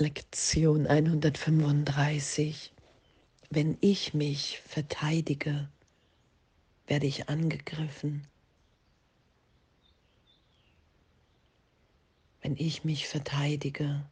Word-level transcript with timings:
Lektion 0.00 0.86
135. 0.86 2.72
Wenn 3.50 3.76
ich 3.80 4.14
mich 4.14 4.60
verteidige, 4.60 5.68
werde 6.86 7.06
ich 7.08 7.28
angegriffen. 7.28 8.24
Wenn 12.42 12.56
ich 12.56 12.84
mich 12.84 13.08
verteidige, 13.08 14.08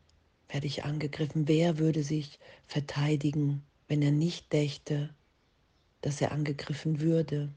werde 0.49 0.67
ich 0.67 0.85
angegriffen. 0.85 1.47
Wer 1.47 1.79
würde 1.79 2.03
sich 2.03 2.41
verteidigen, 2.67 3.63
wenn 3.87 4.03
er 4.03 4.11
nicht 4.11 4.53
dächte, 4.53 5.15
dass 6.01 6.21
er 6.21 6.33
angegriffen 6.33 6.99
würde, 6.99 7.55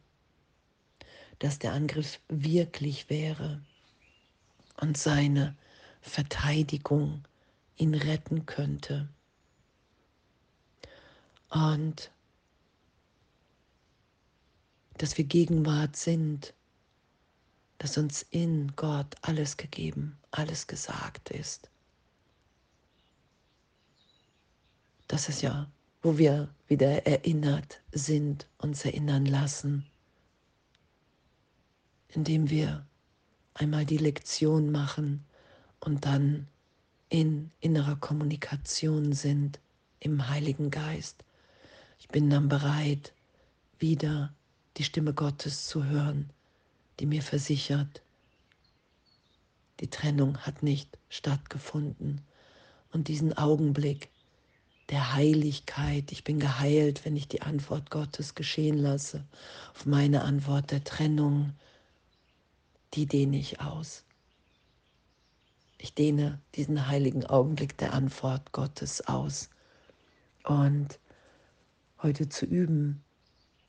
dass 1.40 1.58
der 1.58 1.74
Angriff 1.74 2.20
wirklich 2.28 3.10
wäre 3.10 3.64
und 4.80 5.00
seine 5.00 5.58
Verteidigung 6.02 7.24
ihn 7.80 7.96
retten 7.96 8.46
könnte. 8.46 9.10
Und 11.50 12.12
dass 14.98 15.18
wir 15.18 15.24
Gegenwart 15.24 15.96
sind, 15.96 16.54
dass 17.80 17.98
uns 17.98 18.22
in 18.30 18.76
Gott 18.76 19.16
alles 19.22 19.58
gegeben, 19.58 20.18
alles 20.32 20.68
gesagt 20.68 21.32
ist. 21.32 21.70
Das 25.08 25.30
ist 25.30 25.42
ja, 25.42 25.72
wo 26.02 26.18
wir 26.18 26.54
wieder 26.68 27.08
erinnert 27.08 27.82
sind, 27.92 28.48
uns 28.58 28.86
erinnern 28.86 29.26
lassen, 29.26 29.86
indem 32.10 32.50
wir 32.50 32.86
einmal 33.54 33.86
die 33.86 33.98
Lektion 33.98 34.72
machen 34.72 35.26
und 35.80 36.06
dann 36.06 36.48
in 37.10 37.52
innerer 37.60 37.96
Kommunikation 37.96 39.14
sind 39.14 39.60
im 40.00 40.30
Heiligen 40.30 40.70
Geist. 40.70 41.24
Ich 42.00 42.08
bin 42.08 42.30
dann 42.30 42.48
bereit, 42.48 43.14
wieder 43.80 44.34
die 44.78 44.84
Stimme 44.84 45.14
Gottes 45.14 45.68
zu 45.68 45.86
hören, 45.86 46.30
die 47.00 47.06
mir 47.06 47.22
versichert, 47.22 48.02
die 49.80 49.90
Trennung 49.90 50.38
hat 50.40 50.64
nicht 50.64 50.98
stattgefunden. 51.10 52.22
Und 52.92 53.08
diesen 53.08 53.38
Augenblick 53.38 54.10
der 54.90 55.14
Heiligkeit, 55.14 56.12
ich 56.12 56.24
bin 56.24 56.40
geheilt, 56.40 57.06
wenn 57.06 57.16
ich 57.16 57.28
die 57.28 57.42
Antwort 57.42 57.90
Gottes 57.92 58.36
geschehen 58.36 58.78
lasse, 58.78 59.24
auf 59.74 59.86
meine 59.86 60.24
Antwort 60.24 60.72
der 60.72 60.84
Trennung, 60.84 61.54
die 62.94 63.06
dehne 63.06 63.38
ich 63.38 63.62
aus. 63.62 64.04
Ich 65.82 65.94
dehne 65.94 66.42
diesen 66.56 66.88
heiligen 66.88 67.26
Augenblick 67.26 67.78
der 67.78 67.94
Antwort 67.94 68.52
Gottes 68.52 69.00
aus. 69.08 69.50
Und 70.44 71.00
heute 72.04 72.28
zu 72.28 72.46
üben, 72.46 73.02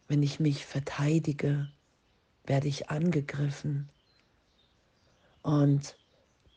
wenn 0.09 0.25
ich 0.25 0.41
mich 0.41 0.67
verteidige, 0.67 1.71
werde 2.45 2.67
ich 2.67 2.91
angegriffen. 2.91 3.89
Und 5.43 5.97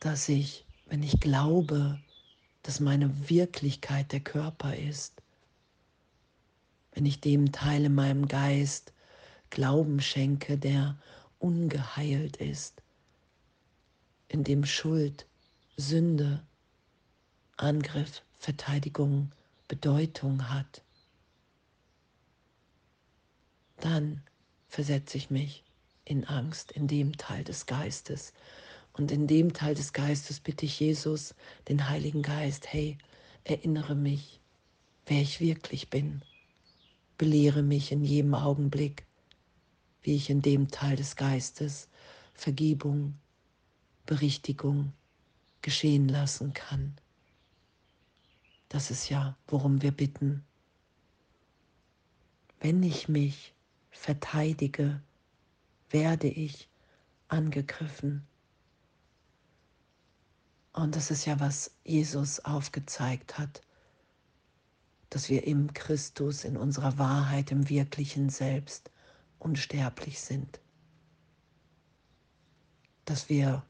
dass 0.00 0.28
ich, 0.28 0.66
wenn 0.86 1.04
ich 1.04 1.20
glaube, 1.20 2.00
dass 2.64 2.80
meine 2.80 3.30
Wirklichkeit 3.30 4.10
der 4.10 4.20
Körper 4.20 4.76
ist, 4.76 5.22
wenn 6.94 7.06
ich 7.06 7.20
dem 7.20 7.52
Teil 7.52 7.84
in 7.84 7.94
meinem 7.94 8.26
Geist 8.26 8.92
Glauben 9.50 10.00
schenke, 10.00 10.58
der 10.58 10.98
ungeheilt 11.38 12.38
ist, 12.38 12.82
in 14.26 14.42
dem 14.42 14.64
Schuld 14.64 15.26
Sünde, 15.76 16.40
Angriff, 17.56 18.22
Verteidigung 18.38 19.32
Bedeutung 19.66 20.50
hat, 20.50 20.82
dann 23.80 24.22
versetze 24.68 25.18
ich 25.18 25.30
mich 25.30 25.64
in 26.04 26.24
Angst 26.26 26.70
in 26.70 26.86
dem 26.86 27.16
Teil 27.16 27.42
des 27.42 27.66
Geistes. 27.66 28.32
Und 28.92 29.10
in 29.10 29.26
dem 29.26 29.52
Teil 29.52 29.74
des 29.74 29.92
Geistes 29.92 30.38
bitte 30.38 30.64
ich 30.64 30.78
Jesus, 30.78 31.34
den 31.68 31.88
Heiligen 31.88 32.22
Geist, 32.22 32.72
hey, 32.72 32.96
erinnere 33.42 33.96
mich, 33.96 34.40
wer 35.06 35.20
ich 35.20 35.40
wirklich 35.40 35.90
bin. 35.90 36.22
Belehre 37.18 37.62
mich 37.62 37.90
in 37.90 38.04
jedem 38.04 38.34
Augenblick, 38.34 39.06
wie 40.02 40.14
ich 40.14 40.30
in 40.30 40.40
dem 40.40 40.70
Teil 40.70 40.94
des 40.94 41.16
Geistes 41.16 41.88
Vergebung, 42.32 43.18
Berichtigung, 44.06 44.92
geschehen 45.64 46.08
lassen 46.08 46.52
kann. 46.52 46.94
Das 48.68 48.90
ist 48.90 49.08
ja, 49.08 49.34
worum 49.46 49.80
wir 49.80 49.92
bitten. 49.92 50.44
Wenn 52.60 52.82
ich 52.82 53.08
mich 53.08 53.54
verteidige, 53.90 55.00
werde 55.88 56.28
ich 56.28 56.68
angegriffen. 57.28 58.26
Und 60.74 60.96
das 60.96 61.10
ist 61.10 61.24
ja, 61.24 61.40
was 61.40 61.70
Jesus 61.82 62.40
aufgezeigt 62.40 63.38
hat, 63.38 63.62
dass 65.08 65.30
wir 65.30 65.46
im 65.46 65.72
Christus, 65.72 66.44
in 66.44 66.58
unserer 66.58 66.98
Wahrheit, 66.98 67.50
im 67.52 67.70
wirklichen 67.70 68.28
Selbst 68.28 68.90
unsterblich 69.38 70.20
sind. 70.20 70.60
Dass 73.06 73.30
wir 73.30 73.64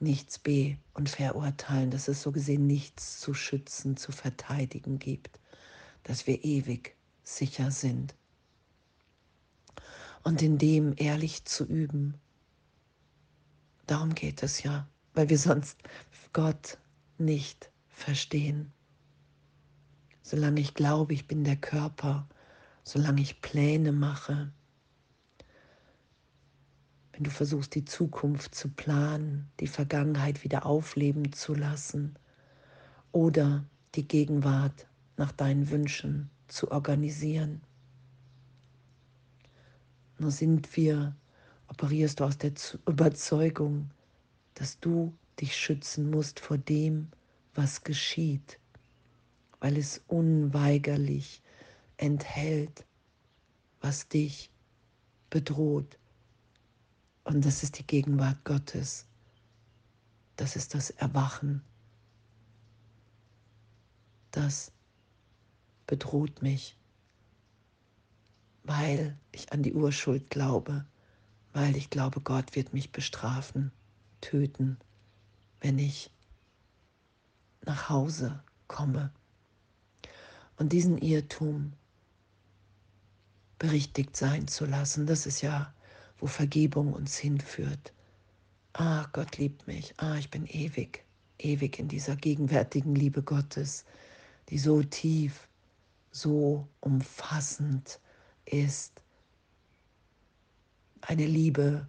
nichts 0.00 0.38
be- 0.38 0.76
und 0.94 1.08
verurteilen, 1.08 1.90
dass 1.90 2.08
es 2.08 2.22
so 2.22 2.32
gesehen 2.32 2.66
nichts 2.66 3.20
zu 3.20 3.34
schützen, 3.34 3.96
zu 3.96 4.12
verteidigen 4.12 4.98
gibt, 4.98 5.38
dass 6.04 6.26
wir 6.26 6.42
ewig 6.44 6.96
sicher 7.22 7.70
sind. 7.70 8.14
Und 10.22 10.42
in 10.42 10.58
dem 10.58 10.94
ehrlich 10.96 11.44
zu 11.44 11.64
üben, 11.64 12.14
darum 13.86 14.14
geht 14.14 14.42
es 14.42 14.62
ja, 14.62 14.88
weil 15.14 15.28
wir 15.28 15.38
sonst 15.38 15.78
Gott 16.32 16.78
nicht 17.18 17.70
verstehen. 17.88 18.72
Solange 20.22 20.60
ich 20.60 20.74
glaube, 20.74 21.14
ich 21.14 21.26
bin 21.26 21.44
der 21.44 21.56
Körper, 21.56 22.28
solange 22.84 23.20
ich 23.20 23.40
Pläne 23.40 23.92
mache, 23.92 24.52
wenn 27.20 27.24
du 27.24 27.30
versuchst, 27.32 27.74
die 27.74 27.84
Zukunft 27.84 28.54
zu 28.54 28.70
planen, 28.70 29.46
die 29.60 29.66
Vergangenheit 29.66 30.42
wieder 30.42 30.64
aufleben 30.64 31.34
zu 31.34 31.52
lassen 31.52 32.14
oder 33.12 33.62
die 33.94 34.08
Gegenwart 34.08 34.86
nach 35.18 35.30
deinen 35.30 35.68
Wünschen 35.68 36.30
zu 36.48 36.70
organisieren. 36.70 37.60
Nur 40.18 40.30
sind 40.30 40.74
wir, 40.78 41.14
operierst 41.68 42.20
du 42.20 42.24
aus 42.24 42.38
der 42.38 42.52
Überzeugung, 42.88 43.90
dass 44.54 44.80
du 44.80 45.12
dich 45.38 45.54
schützen 45.54 46.10
musst 46.10 46.40
vor 46.40 46.56
dem, 46.56 47.08
was 47.54 47.84
geschieht, 47.84 48.58
weil 49.60 49.76
es 49.76 50.00
unweigerlich 50.06 51.42
enthält, 51.98 52.86
was 53.82 54.08
dich 54.08 54.50
bedroht. 55.28 55.99
Und 57.24 57.44
das 57.44 57.62
ist 57.62 57.78
die 57.78 57.86
Gegenwart 57.86 58.44
Gottes. 58.44 59.06
Das 60.36 60.56
ist 60.56 60.74
das 60.74 60.90
Erwachen. 60.90 61.62
Das 64.30 64.72
bedroht 65.86 66.40
mich, 66.40 66.76
weil 68.62 69.18
ich 69.32 69.52
an 69.52 69.62
die 69.62 69.74
Urschuld 69.74 70.30
glaube, 70.30 70.86
weil 71.52 71.76
ich 71.76 71.90
glaube, 71.90 72.20
Gott 72.20 72.54
wird 72.54 72.72
mich 72.72 72.92
bestrafen, 72.92 73.72
töten, 74.20 74.78
wenn 75.60 75.78
ich 75.78 76.10
nach 77.66 77.88
Hause 77.88 78.42
komme. 78.68 79.12
Und 80.56 80.72
diesen 80.72 80.98
Irrtum 80.98 81.72
berichtigt 83.58 84.16
sein 84.16 84.46
zu 84.48 84.64
lassen, 84.64 85.06
das 85.06 85.26
ist 85.26 85.42
ja 85.42 85.74
wo 86.20 86.26
Vergebung 86.26 86.92
uns 86.92 87.16
hinführt. 87.16 87.92
Ah, 88.74 89.06
Gott 89.12 89.38
liebt 89.38 89.66
mich. 89.66 89.94
Ah, 89.96 90.16
ich 90.16 90.30
bin 90.30 90.46
ewig, 90.46 91.04
ewig 91.38 91.78
in 91.78 91.88
dieser 91.88 92.14
gegenwärtigen 92.14 92.94
Liebe 92.94 93.22
Gottes, 93.22 93.84
die 94.48 94.58
so 94.58 94.82
tief, 94.82 95.48
so 96.12 96.68
umfassend 96.80 98.00
ist. 98.44 98.92
Eine 101.00 101.26
Liebe, 101.26 101.88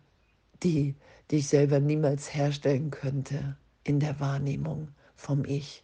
die, 0.64 0.96
die 1.30 1.38
ich 1.38 1.48
selber 1.48 1.80
niemals 1.80 2.34
herstellen 2.34 2.90
könnte 2.92 3.58
in 3.84 4.00
der 4.00 4.20
Wahrnehmung 4.20 4.90
vom 5.16 5.44
Ich. 5.46 5.84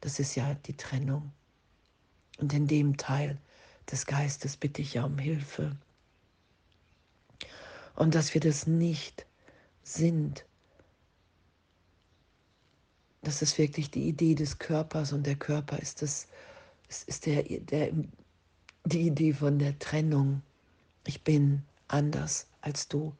Das 0.00 0.20
ist 0.20 0.34
ja 0.34 0.54
die 0.54 0.76
Trennung. 0.76 1.32
Und 2.38 2.52
in 2.52 2.66
dem 2.66 2.96
Teil 2.96 3.38
des 3.90 4.04
Geistes 4.04 4.56
bitte 4.56 4.82
ich 4.82 4.94
ja 4.94 5.04
um 5.04 5.18
Hilfe 5.18 5.76
und 7.96 8.14
dass 8.14 8.34
wir 8.34 8.40
das 8.40 8.66
nicht 8.66 9.26
sind, 9.82 10.46
Das 13.26 13.42
ist 13.42 13.58
wirklich 13.58 13.90
die 13.90 14.06
Idee 14.06 14.36
des 14.36 14.60
Körpers 14.60 15.12
und 15.12 15.26
der 15.26 15.34
Körper 15.34 15.80
ist, 15.80 16.00
das, 16.00 16.28
ist 17.08 17.26
der, 17.26 17.42
der, 17.42 17.90
die 18.84 19.00
Idee 19.08 19.32
von 19.32 19.58
der 19.58 19.76
Trennung. 19.80 20.42
Ich 21.08 21.24
bin 21.24 21.64
anders 21.88 22.46
als 22.60 22.86
du. 22.86 23.12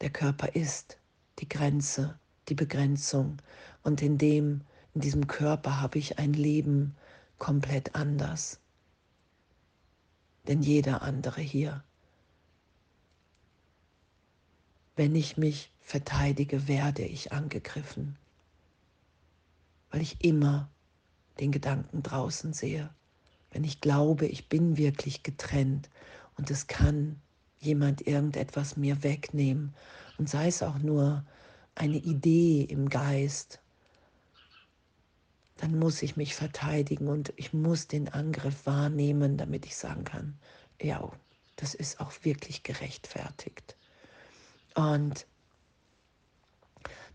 Der 0.00 0.08
Körper 0.08 0.54
ist 0.54 0.96
die 1.40 1.48
Grenze, 1.50 2.18
die 2.48 2.54
Begrenzung. 2.54 3.36
Und 3.82 4.00
in 4.00 4.16
dem, 4.16 4.62
in 4.94 5.02
diesem 5.02 5.26
Körper 5.26 5.82
habe 5.82 5.98
ich 5.98 6.18
ein 6.18 6.32
Leben 6.32 6.96
komplett 7.36 7.94
anders. 7.94 8.60
Denn 10.48 10.62
jeder 10.62 11.02
andere 11.02 11.42
hier. 11.42 11.84
Wenn 15.00 15.14
ich 15.14 15.38
mich 15.38 15.72
verteidige, 15.80 16.68
werde 16.68 17.00
ich 17.06 17.32
angegriffen, 17.32 18.18
weil 19.90 20.02
ich 20.02 20.22
immer 20.22 20.68
den 21.38 21.52
Gedanken 21.52 22.02
draußen 22.02 22.52
sehe. 22.52 22.90
Wenn 23.50 23.64
ich 23.64 23.80
glaube, 23.80 24.26
ich 24.26 24.50
bin 24.50 24.76
wirklich 24.76 25.22
getrennt 25.22 25.88
und 26.36 26.50
es 26.50 26.66
kann 26.66 27.18
jemand 27.60 28.06
irgendetwas 28.06 28.76
mir 28.76 29.02
wegnehmen 29.02 29.74
und 30.18 30.28
sei 30.28 30.48
es 30.48 30.62
auch 30.62 30.76
nur 30.76 31.24
eine 31.74 31.96
Idee 31.96 32.64
im 32.64 32.90
Geist, 32.90 33.62
dann 35.56 35.78
muss 35.78 36.02
ich 36.02 36.18
mich 36.18 36.34
verteidigen 36.34 37.08
und 37.08 37.32
ich 37.36 37.54
muss 37.54 37.88
den 37.88 38.10
Angriff 38.10 38.66
wahrnehmen, 38.66 39.38
damit 39.38 39.64
ich 39.64 39.76
sagen 39.76 40.04
kann, 40.04 40.38
ja, 40.78 41.10
das 41.56 41.72
ist 41.72 42.00
auch 42.00 42.12
wirklich 42.22 42.64
gerechtfertigt. 42.64 43.78
Und 44.74 45.26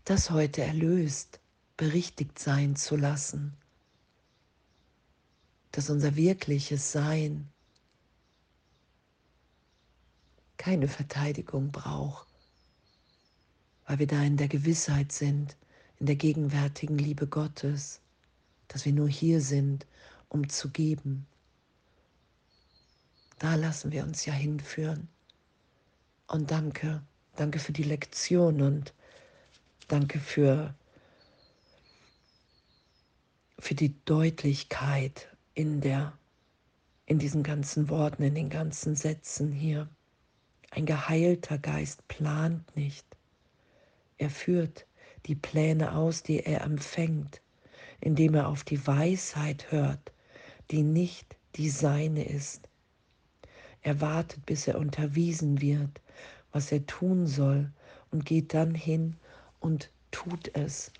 das 0.04 0.30
heute 0.30 0.62
erlöst, 0.62 1.40
berichtigt 1.76 2.38
sein 2.38 2.76
zu 2.76 2.96
lassen, 2.96 3.56
dass 5.72 5.90
unser 5.90 6.16
wirkliches 6.16 6.92
Sein 6.92 7.50
keine 10.56 10.88
Verteidigung 10.88 11.70
braucht, 11.70 12.26
weil 13.86 13.98
wir 13.98 14.06
da 14.06 14.22
in 14.22 14.36
der 14.36 14.48
Gewissheit 14.48 15.12
sind, 15.12 15.56
in 15.98 16.06
der 16.06 16.16
gegenwärtigen 16.16 16.98
Liebe 16.98 17.26
Gottes, 17.26 18.00
dass 18.68 18.84
wir 18.84 18.92
nur 18.92 19.08
hier 19.08 19.40
sind, 19.40 19.86
um 20.28 20.48
zu 20.48 20.70
geben. 20.70 21.26
Da 23.38 23.54
lassen 23.54 23.92
wir 23.92 24.02
uns 24.02 24.24
ja 24.24 24.32
hinführen. 24.32 25.08
Und 26.26 26.50
danke, 26.50 27.02
danke 27.36 27.58
für 27.58 27.72
die 27.72 27.82
Lektion 27.82 28.60
und 28.62 28.94
danke 29.88 30.18
für, 30.18 30.74
für 33.58 33.74
die 33.74 33.94
Deutlichkeit 34.04 35.28
in, 35.54 35.80
der, 35.80 36.12
in 37.06 37.18
diesen 37.18 37.42
ganzen 37.42 37.88
Worten, 37.88 38.22
in 38.22 38.34
den 38.34 38.50
ganzen 38.50 38.96
Sätzen 38.96 39.52
hier. 39.52 39.88
Ein 40.70 40.86
geheilter 40.86 41.58
Geist 41.58 42.06
plant 42.08 42.76
nicht. 42.76 43.06
Er 44.18 44.30
führt 44.30 44.86
die 45.26 45.34
Pläne 45.34 45.94
aus, 45.94 46.22
die 46.22 46.40
er 46.40 46.62
empfängt, 46.62 47.40
indem 48.00 48.34
er 48.34 48.48
auf 48.48 48.64
die 48.64 48.86
Weisheit 48.86 49.70
hört, 49.70 50.12
die 50.70 50.82
nicht 50.82 51.36
die 51.56 51.70
seine 51.70 52.24
ist. 52.28 52.68
Er 53.82 54.00
wartet, 54.00 54.44
bis 54.46 54.66
er 54.66 54.78
unterwiesen 54.78 55.60
wird, 55.60 56.00
was 56.56 56.72
er 56.72 56.86
tun 56.86 57.26
soll, 57.26 57.70
und 58.10 58.24
geht 58.24 58.54
dann 58.54 58.74
hin 58.74 59.16
und 59.60 59.90
tut 60.10 60.54
es. 60.54 60.90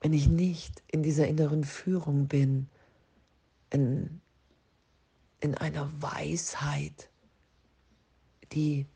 Wenn 0.00 0.14
ich 0.14 0.26
nicht 0.26 0.82
in 0.86 1.02
dieser 1.02 1.28
inneren 1.28 1.64
Führung 1.64 2.26
bin, 2.26 2.66
in, 3.68 4.22
in 5.40 5.54
einer 5.54 5.90
Weisheit, 6.00 7.10
die 8.52 8.86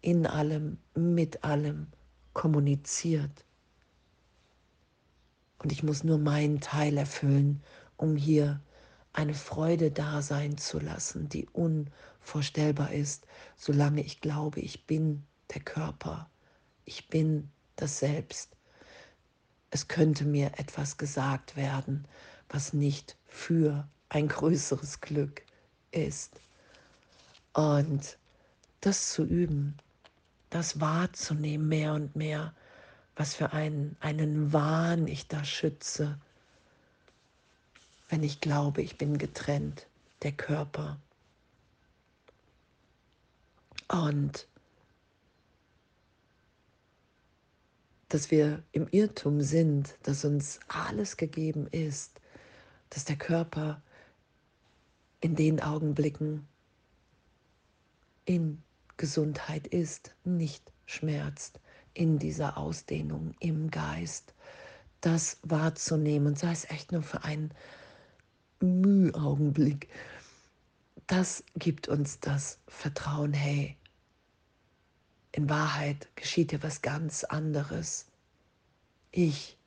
in 0.00 0.26
allem, 0.26 0.78
mit 0.96 1.44
allem 1.44 1.86
kommuniziert. 2.32 3.44
Und 5.58 5.70
ich 5.70 5.84
muss 5.84 6.02
nur 6.02 6.18
meinen 6.18 6.60
Teil 6.60 6.96
erfüllen, 6.96 7.62
um 7.96 8.16
hier 8.16 8.60
eine 9.12 9.34
Freude 9.34 9.92
da 9.92 10.22
sein 10.22 10.58
zu 10.58 10.80
lassen, 10.80 11.28
die 11.28 11.46
unvorstellbar 12.24 12.90
ist, 12.92 13.26
solange 13.56 14.02
ich 14.02 14.20
glaube, 14.22 14.60
ich 14.60 14.86
bin 14.86 15.24
der 15.52 15.60
Körper, 15.60 16.30
ich 16.86 17.08
bin 17.08 17.50
das 17.76 17.98
Selbst. 17.98 18.56
Es 19.70 19.88
könnte 19.88 20.24
mir 20.24 20.52
etwas 20.58 20.96
gesagt 20.96 21.56
werden, 21.56 22.06
was 22.48 22.72
nicht 22.72 23.16
für 23.26 23.86
ein 24.08 24.28
größeres 24.28 25.00
Glück 25.00 25.42
ist. 25.90 26.40
Und 27.52 28.18
das 28.80 29.12
zu 29.12 29.24
üben, 29.24 29.76
das 30.48 30.80
wahrzunehmen 30.80 31.68
mehr 31.68 31.92
und 31.92 32.16
mehr, 32.16 32.54
was 33.16 33.34
für 33.34 33.52
einen, 33.52 33.96
einen 34.00 34.52
Wahn 34.52 35.08
ich 35.08 35.28
da 35.28 35.44
schütze, 35.44 36.18
wenn 38.08 38.22
ich 38.22 38.40
glaube, 38.40 38.82
ich 38.82 38.96
bin 38.96 39.18
getrennt, 39.18 39.86
der 40.22 40.32
Körper. 40.32 40.98
Und 43.94 44.48
dass 48.08 48.32
wir 48.32 48.64
im 48.72 48.88
Irrtum 48.90 49.40
sind, 49.40 49.96
dass 50.02 50.24
uns 50.24 50.58
alles 50.66 51.16
gegeben 51.16 51.68
ist, 51.68 52.20
dass 52.90 53.04
der 53.04 53.14
Körper 53.14 53.80
in 55.20 55.36
den 55.36 55.60
Augenblicken 55.60 56.48
in 58.24 58.60
Gesundheit 58.96 59.68
ist, 59.68 60.12
nicht 60.24 60.72
schmerzt 60.86 61.60
in 61.92 62.18
dieser 62.18 62.58
Ausdehnung 62.58 63.36
im 63.38 63.70
Geist. 63.70 64.34
Das 65.02 65.38
wahrzunehmen 65.44 66.26
und 66.26 66.38
sei 66.40 66.50
es 66.50 66.68
echt 66.68 66.90
nur 66.90 67.04
für 67.04 67.22
einen 67.22 67.52
Mühaugenblick, 68.58 69.88
das 71.06 71.44
gibt 71.54 71.86
uns 71.86 72.18
das 72.18 72.58
Vertrauen, 72.66 73.32
hey, 73.32 73.76
in 75.36 75.50
Wahrheit 75.50 76.08
geschieht 76.14 76.52
ja 76.52 76.62
was 76.62 76.80
ganz 76.80 77.24
anderes. 77.24 78.06
Ich 79.10 79.58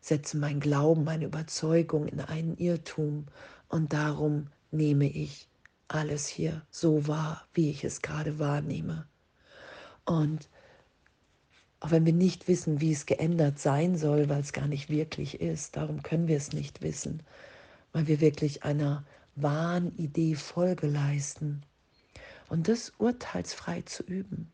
setze 0.00 0.38
mein 0.38 0.60
Glauben, 0.60 1.04
meine 1.04 1.26
Überzeugung 1.26 2.08
in 2.08 2.20
einen 2.20 2.56
Irrtum 2.56 3.26
und 3.68 3.92
darum 3.92 4.48
nehme 4.70 5.06
ich 5.06 5.46
alles 5.88 6.26
hier 6.26 6.62
so 6.70 7.06
wahr, 7.06 7.46
wie 7.52 7.70
ich 7.70 7.84
es 7.84 8.00
gerade 8.00 8.38
wahrnehme. 8.38 9.06
Und 10.04 10.48
auch 11.80 11.90
wenn 11.90 12.06
wir 12.06 12.12
nicht 12.12 12.48
wissen, 12.48 12.80
wie 12.80 12.92
es 12.92 13.06
geändert 13.06 13.58
sein 13.58 13.96
soll, 13.96 14.28
weil 14.28 14.40
es 14.40 14.52
gar 14.52 14.66
nicht 14.66 14.88
wirklich 14.88 15.40
ist, 15.40 15.76
darum 15.76 16.02
können 16.02 16.28
wir 16.28 16.36
es 16.36 16.52
nicht 16.52 16.82
wissen, 16.82 17.22
weil 17.92 18.06
wir 18.06 18.20
wirklich 18.20 18.64
einer 18.64 19.04
wahren 19.36 19.94
Idee 19.96 20.34
Folge 20.34 20.86
leisten. 20.86 21.62
Und 22.48 22.68
das 22.68 22.92
urteilsfrei 22.98 23.82
zu 23.82 24.02
üben, 24.02 24.50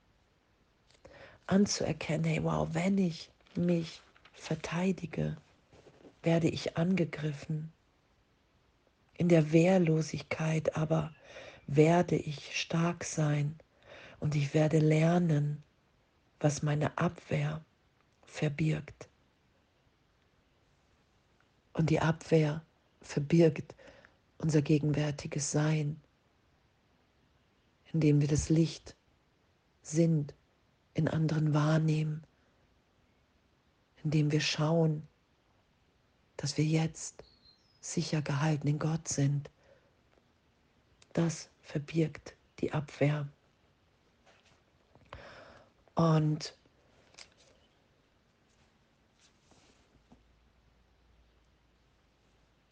anzuerkennen, 1.47 2.25
hey, 2.25 2.43
wow, 2.43 2.69
wenn 2.73 2.99
ich 2.99 3.31
mich 3.55 4.01
verteidige, 4.33 5.37
werde 6.23 6.49
ich 6.49 6.77
angegriffen. 6.77 7.73
In 9.17 9.29
der 9.29 9.53
Wehrlosigkeit 9.53 10.77
aber 10.77 11.15
werde 11.67 12.17
ich 12.17 12.59
stark 12.59 13.05
sein 13.05 13.59
und 14.21 14.35
ich 14.35 14.55
werde 14.55 14.79
lernen, 14.79 15.63
was 16.41 16.63
meine 16.63 16.97
Abwehr 16.99 17.65
verbirgt. 18.23 19.09
Und 21.73 21.91
die 21.91 22.01
Abwehr 22.01 22.63
verbirgt 23.01 23.75
unser 24.39 24.63
gegenwärtiges 24.63 25.51
Sein, 25.51 26.01
indem 27.93 28.21
wir 28.21 28.29
das 28.29 28.49
Licht 28.49 28.97
sind, 29.83 30.35
in 30.95 31.09
anderen 31.09 31.55
wahrnehmen, 31.55 32.25
indem 34.03 34.33
wir 34.33 34.41
schauen, 34.41 35.07
dass 36.37 36.57
wir 36.57 36.65
jetzt 36.65 37.23
sicher 37.81 38.23
gehalten 38.23 38.69
in 38.69 38.79
Gott 38.79 39.09
sind 39.09 39.51
das 41.15 41.49
verbirgt 41.63 42.37
die 42.61 42.73
Abwehr. 42.73 43.27
Und 45.95 46.55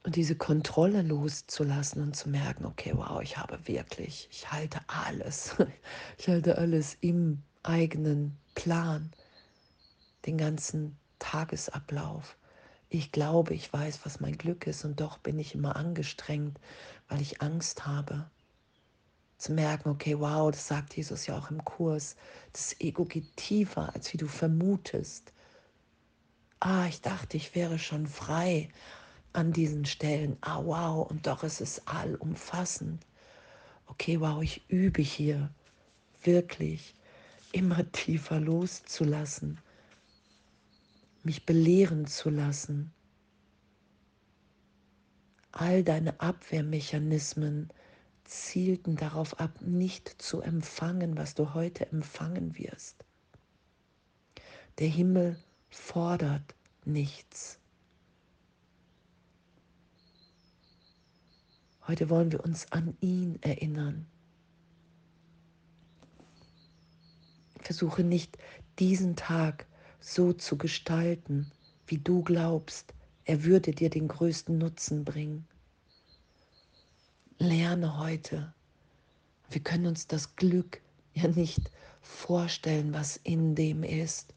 Und 0.05 0.17
diese 0.17 0.35
Kontrolle 0.35 1.03
loszulassen 1.03 2.03
und 2.03 2.17
zu 2.17 2.29
merken, 2.29 2.67
okay, 2.67 2.93
wow, 2.93 3.23
ich 3.23 3.39
habe 3.39 3.69
wirklich, 3.69 4.27
ich 4.33 4.51
halte 4.51 4.81
alles, 4.89 5.55
ich 6.19 6.27
halte 6.27 6.59
alles 6.59 6.97
im 7.01 7.41
eigenen 7.63 8.37
Plan, 8.55 9.13
den 10.27 10.39
ganzen 10.39 10.97
Tagesablauf. 11.19 12.37
Ich 12.89 13.13
glaube, 13.13 13.55
ich 13.55 13.73
weiß, 13.73 14.01
was 14.05 14.21
mein 14.21 14.37
Glück 14.37 14.67
ist 14.67 14.85
und 14.85 15.01
doch 15.01 15.19
bin 15.19 15.39
ich 15.39 15.55
immer 15.55 15.77
angestrengt, 15.77 16.59
weil 17.09 17.21
ich 17.21 17.41
Angst 17.41 17.87
habe. 17.87 18.29
Zu 19.39 19.53
merken, 19.53 19.89
okay, 19.89 20.19
wow, 20.19 20.51
das 20.51 20.69
sagt 20.69 20.97
Jesus 20.97 21.27
ja 21.27 21.39
auch 21.39 21.51
im 21.51 21.65
Kurs, 21.65 22.17
das 22.53 22.79
Ego 22.81 23.05
geht 23.05 23.37
tiefer, 23.37 23.95
als 23.95 24.13
wie 24.13 24.19
du 24.19 24.29
vermutest. 24.29 25.33
Ah, 26.61 26.87
ich 26.87 27.01
dachte, 27.01 27.37
ich 27.37 27.55
wäre 27.55 27.79
schon 27.79 28.07
frei 28.07 28.69
an 29.33 29.53
diesen 29.53 29.85
Stellen. 29.85 30.37
Ah, 30.43 30.63
wow, 30.63 31.11
und 31.11 31.27
doch 31.27 31.43
ist 31.43 31.61
es 31.61 31.87
allumfassend. 31.87 33.05
Okay, 33.87 34.21
wow, 34.21 34.43
ich 34.43 34.63
übe 34.69 35.03
hier 35.03 35.51
wirklich 36.23 36.95
immer 37.53 37.91
tiefer 37.93 38.41
loszulassen, 38.41 39.61
mich 41.23 41.47
belehren 41.47 42.07
zu 42.07 42.31
lassen. 42.31 42.93
All 45.53 45.85
deine 45.85 46.21
Abwehrmechanismen 46.21 47.69
zielten 48.25 48.97
darauf 48.97 49.39
ab, 49.39 49.61
nicht 49.61 50.09
zu 50.21 50.41
empfangen, 50.41 51.17
was 51.17 51.35
du 51.35 51.55
heute 51.55 51.87
empfangen 51.93 52.57
wirst. 52.57 53.05
Der 54.79 54.89
Himmel 54.89 55.37
fordert 55.69 56.55
nichts. 56.85 57.59
Heute 61.87 62.09
wollen 62.09 62.33
wir 62.33 62.45
uns 62.45 62.71
an 62.73 62.97
ihn 63.01 63.39
erinnern. 63.43 64.07
Versuche 67.63 68.05
nicht 68.05 68.39
diesen 68.79 69.17
Tag 69.17 69.67
so 70.01 70.33
zu 70.33 70.59
gestalten, 70.59 71.51
wie 71.87 71.99
du 71.99 72.23
glaubst, 72.23 72.95
er 73.25 73.45
würde 73.45 73.73
dir 73.73 73.91
den 73.91 74.09
größten 74.09 74.59
Nutzen 74.59 75.05
bringen. 75.05 75.47
Lerne 77.39 77.99
heute. 77.99 78.53
Wir 79.51 79.63
können 79.63 79.87
uns 79.87 80.07
das 80.07 80.37
Glück 80.37 80.81
ja 81.15 81.29
nicht 81.29 81.71
vorstellen, 82.01 82.93
was 82.93 83.17
in 83.19 83.55
dem 83.55 83.83
ist, 83.85 84.35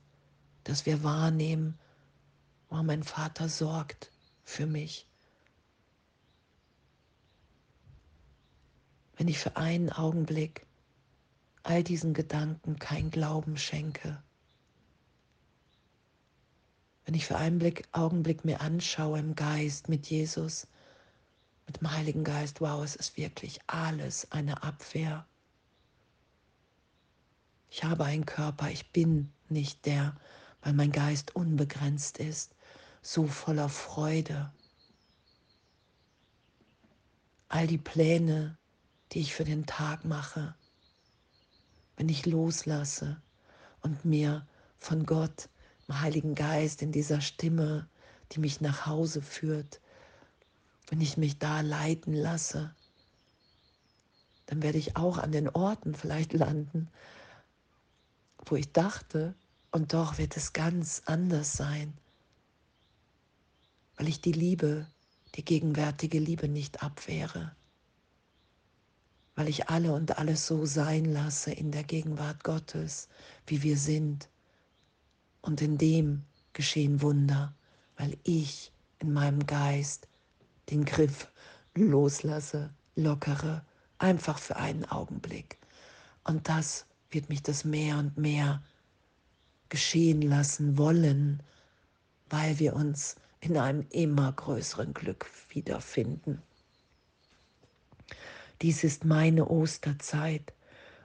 dass 0.63 0.85
wir 0.85 1.03
wahrnehmen, 1.03 1.77
oh, 2.69 2.83
mein 2.83 3.03
Vater 3.03 3.49
sorgt 3.49 4.11
für 4.43 4.65
mich. 4.65 5.07
Wenn 9.17 9.27
ich 9.27 9.39
für 9.39 9.55
einen 9.55 9.89
Augenblick 9.91 10.64
all 11.65 11.83
diesen 11.83 12.13
Gedanken 12.13 12.77
kein 12.77 13.09
Glauben 13.09 13.57
schenke, 13.57 14.21
wenn 17.05 17.15
ich 17.15 17.25
für 17.25 17.37
einen 17.37 17.59
Blick, 17.59 17.87
Augenblick 17.91 18.45
mir 18.45 18.61
anschaue 18.61 19.19
im 19.19 19.35
Geist 19.35 19.89
mit 19.89 20.07
Jesus, 20.07 20.67
mit 21.67 21.79
dem 21.79 21.91
Heiligen 21.91 22.23
Geist, 22.23 22.61
wow, 22.61 22.83
es 22.83 22.95
ist 22.95 23.17
wirklich 23.17 23.59
alles 23.67 24.31
eine 24.31 24.63
Abwehr. 24.63 25.25
Ich 27.69 27.83
habe 27.83 28.05
einen 28.05 28.25
Körper, 28.25 28.69
ich 28.69 28.91
bin 28.91 29.31
nicht 29.49 29.85
der, 29.85 30.15
weil 30.61 30.73
mein 30.73 30.91
Geist 30.91 31.35
unbegrenzt 31.35 32.17
ist, 32.17 32.55
so 33.01 33.27
voller 33.27 33.69
Freude. 33.69 34.51
All 37.49 37.67
die 37.67 37.77
Pläne, 37.77 38.57
die 39.11 39.19
ich 39.19 39.33
für 39.35 39.45
den 39.45 39.67
Tag 39.67 40.05
mache, 40.05 40.55
wenn 41.97 42.09
ich 42.09 42.25
loslasse 42.25 43.21
und 43.81 44.05
mir 44.05 44.45
von 44.79 45.05
Gott 45.05 45.49
im 45.87 46.01
Heiligen 46.01 46.35
Geist, 46.35 46.81
in 46.81 46.91
dieser 46.91 47.21
Stimme, 47.21 47.87
die 48.31 48.39
mich 48.39 48.61
nach 48.61 48.85
Hause 48.85 49.21
führt, 49.21 49.79
wenn 50.89 51.01
ich 51.01 51.17
mich 51.17 51.39
da 51.39 51.61
leiten 51.61 52.13
lasse, 52.13 52.75
dann 54.47 54.61
werde 54.61 54.77
ich 54.77 54.95
auch 54.95 55.17
an 55.17 55.31
den 55.31 55.49
Orten 55.49 55.95
vielleicht 55.95 56.33
landen, 56.33 56.89
wo 58.45 58.55
ich 58.55 58.71
dachte, 58.71 59.35
und 59.71 59.93
doch 59.93 60.17
wird 60.17 60.37
es 60.37 60.53
ganz 60.53 61.01
anders 61.05 61.53
sein, 61.53 61.93
weil 63.97 64.07
ich 64.07 64.21
die 64.21 64.31
Liebe, 64.31 64.87
die 65.35 65.43
gegenwärtige 65.43 66.19
Liebe 66.19 66.47
nicht 66.47 66.81
abwehre, 66.83 67.55
weil 69.35 69.49
ich 69.49 69.69
alle 69.69 69.93
und 69.93 70.17
alles 70.17 70.47
so 70.47 70.65
sein 70.65 71.05
lasse 71.05 71.51
in 71.51 71.71
der 71.71 71.83
Gegenwart 71.83 72.43
Gottes, 72.43 73.09
wie 73.45 73.63
wir 73.63 73.77
sind 73.77 74.29
und 75.41 75.61
in 75.61 75.77
dem 75.77 76.23
geschehen 76.53 77.01
Wunder, 77.01 77.53
weil 77.97 78.17
ich 78.23 78.71
in 78.99 79.13
meinem 79.13 79.45
Geist 79.45 80.07
den 80.69 80.85
Griff 80.85 81.27
loslasse, 81.75 82.73
lockere, 82.95 83.63
einfach 83.97 84.39
für 84.39 84.55
einen 84.55 84.85
Augenblick. 84.85 85.59
Und 86.23 86.47
das 86.49 86.85
wird 87.11 87.29
mich 87.29 87.43
das 87.43 87.65
mehr 87.65 87.97
und 87.97 88.17
mehr 88.17 88.63
geschehen 89.69 90.21
lassen 90.21 90.77
wollen, 90.77 91.43
weil 92.29 92.57
wir 92.59 92.73
uns 92.75 93.15
in 93.41 93.57
einem 93.57 93.85
immer 93.91 94.31
größeren 94.31 94.93
Glück 94.93 95.27
wiederfinden. 95.49 96.41
Dies 98.61 98.83
ist 98.83 99.05
meine 99.05 99.49
Osterzeit 99.49 100.53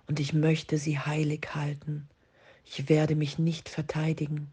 und 0.07 0.21
ich 0.21 0.33
möchte 0.33 0.79
sie 0.79 0.99
heilig 0.99 1.55
halten. 1.55 2.09
Ich 2.65 2.89
werde 2.89 3.17
mich 3.17 3.39
nicht 3.39 3.69
verteidigen, 3.69 4.53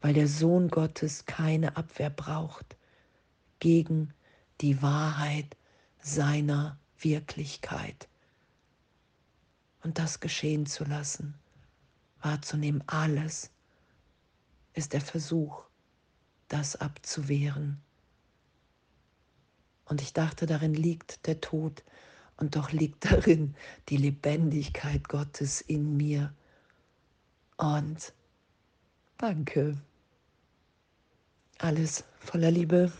weil 0.00 0.14
der 0.14 0.28
Sohn 0.28 0.68
Gottes 0.68 1.24
keine 1.24 1.76
Abwehr 1.76 2.10
braucht 2.10 2.76
gegen 3.60 4.12
die 4.60 4.82
Wahrheit 4.82 5.56
seiner 6.00 6.78
Wirklichkeit. 6.98 8.08
Und 9.82 9.98
das 9.98 10.20
geschehen 10.20 10.66
zu 10.66 10.84
lassen, 10.84 11.34
wahrzunehmen, 12.20 12.84
alles 12.86 13.50
ist 14.74 14.92
der 14.92 15.00
Versuch, 15.00 15.64
das 16.48 16.76
abzuwehren. 16.76 17.80
Und 19.84 20.00
ich 20.00 20.12
dachte, 20.12 20.46
darin 20.46 20.74
liegt 20.74 21.26
der 21.26 21.40
Tod, 21.40 21.82
und 22.42 22.56
doch 22.56 22.72
liegt 22.72 23.04
darin 23.10 23.54
die 23.88 23.96
Lebendigkeit 23.96 25.08
Gottes 25.08 25.60
in 25.60 25.96
mir 25.96 26.34
und 27.56 28.12
danke. 29.18 29.80
Alles 31.58 32.04
voller 32.18 32.50
Liebe. 32.50 32.92